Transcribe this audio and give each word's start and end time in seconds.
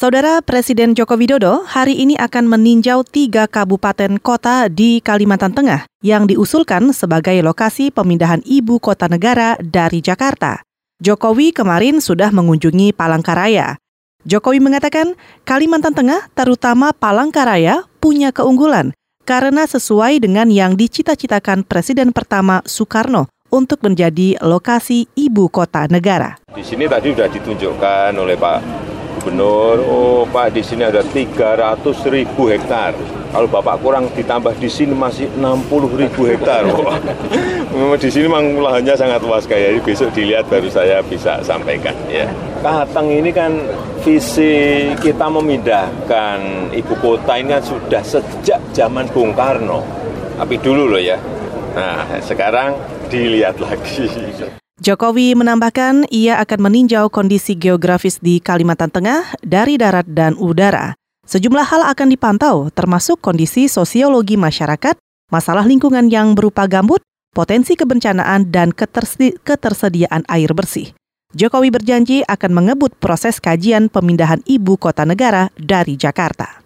Saudara 0.00 0.40
Presiden 0.40 0.96
Joko 0.96 1.12
Widodo 1.12 1.60
hari 1.68 2.00
ini 2.00 2.16
akan 2.16 2.48
meninjau 2.48 3.04
tiga 3.04 3.44
kabupaten 3.44 4.16
kota 4.16 4.72
di 4.72 5.04
Kalimantan 5.04 5.52
Tengah 5.52 5.84
yang 6.00 6.24
diusulkan 6.24 6.88
sebagai 6.96 7.36
lokasi 7.44 7.92
pemindahan 7.92 8.40
ibu 8.48 8.80
kota 8.80 9.12
negara 9.12 9.60
dari 9.60 10.00
Jakarta. 10.00 10.64
Jokowi 11.04 11.52
kemarin 11.52 12.00
sudah 12.00 12.32
mengunjungi 12.32 12.96
Palangkaraya. 12.96 13.76
Jokowi 14.24 14.64
mengatakan 14.64 15.20
Kalimantan 15.44 15.92
Tengah, 15.92 16.32
terutama 16.32 16.96
Palangkaraya, 16.96 17.84
punya 18.00 18.32
keunggulan 18.32 18.96
karena 19.28 19.68
sesuai 19.68 20.16
dengan 20.24 20.48
yang 20.48 20.80
dicita-citakan 20.80 21.60
Presiden 21.60 22.16
pertama 22.16 22.64
Soekarno 22.64 23.28
untuk 23.52 23.84
menjadi 23.84 24.40
lokasi 24.40 25.12
ibu 25.12 25.52
kota 25.52 25.84
negara. 25.92 26.40
Di 26.56 26.64
sini 26.64 26.88
tadi 26.88 27.12
sudah 27.12 27.28
ditunjukkan 27.28 28.16
oleh 28.16 28.40
Pak 28.40 28.89
gubernur, 29.18 29.76
oh 29.82 30.22
Pak 30.28 30.54
di 30.54 30.62
sini 30.62 30.86
ada 30.86 31.02
300 31.02 31.82
ribu 32.10 32.46
hektar. 32.46 32.94
Kalau 33.30 33.46
Bapak 33.46 33.78
kurang 33.78 34.10
ditambah 34.10 34.58
di 34.58 34.66
sini 34.66 34.90
masih 34.90 35.30
60 35.38 36.00
ribu 36.00 36.26
hektar. 36.26 36.66
Oh, 37.70 37.94
di 37.94 38.10
sini 38.10 38.26
memang 38.26 38.58
lahannya 38.58 38.98
sangat 38.98 39.22
luas 39.22 39.46
kayak 39.46 39.78
ini 39.78 39.80
besok 39.80 40.10
dilihat 40.10 40.42
baru 40.50 40.66
saya 40.66 40.98
bisa 41.06 41.38
sampaikan 41.40 41.94
ya. 42.10 42.26
Kateng 42.60 43.08
ini 43.08 43.30
kan 43.30 43.62
visi 44.02 44.90
kita 44.98 45.30
memindahkan 45.30 46.68
ibu 46.74 46.94
kota 46.98 47.38
ini 47.38 47.54
kan 47.54 47.62
sudah 47.62 48.02
sejak 48.02 48.58
zaman 48.74 49.06
Bung 49.14 49.32
Karno. 49.38 49.86
Tapi 50.34 50.58
dulu 50.58 50.90
loh 50.90 51.00
ya. 51.00 51.16
Nah, 51.78 52.18
sekarang 52.18 52.74
dilihat 53.06 53.62
lagi. 53.62 54.10
Jokowi 54.80 55.36
menambahkan 55.36 56.08
ia 56.08 56.40
akan 56.40 56.64
meninjau 56.64 57.12
kondisi 57.12 57.52
geografis 57.52 58.16
di 58.16 58.40
Kalimantan 58.40 58.88
Tengah 58.88 59.36
dari 59.44 59.76
darat 59.76 60.08
dan 60.08 60.32
udara. 60.40 60.96
Sejumlah 61.28 61.68
hal 61.68 61.84
akan 61.92 62.08
dipantau, 62.08 62.72
termasuk 62.72 63.20
kondisi 63.20 63.68
sosiologi 63.68 64.40
masyarakat, 64.40 64.96
masalah 65.28 65.68
lingkungan 65.68 66.08
yang 66.08 66.32
berupa 66.32 66.64
gambut, 66.64 67.04
potensi 67.36 67.76
kebencanaan, 67.76 68.48
dan 68.48 68.72
ketersedi 68.72 69.36
ketersediaan 69.44 70.24
air 70.32 70.56
bersih. 70.56 70.96
Jokowi 71.36 71.68
berjanji 71.68 72.24
akan 72.24 72.48
mengebut 72.48 72.96
proses 72.96 73.36
kajian 73.36 73.92
pemindahan 73.92 74.40
ibu 74.48 74.80
kota 74.80 75.04
negara 75.04 75.52
dari 75.60 76.00
Jakarta. 76.00 76.64